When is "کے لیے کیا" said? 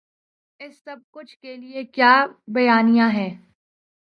1.37-2.13